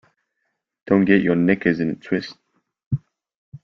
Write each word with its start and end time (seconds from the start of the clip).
Don't 0.87 1.05
get 1.05 1.21
your 1.21 1.35
knickers 1.35 1.79
in 1.79 1.91
a 1.91 1.95
twist 1.95 2.35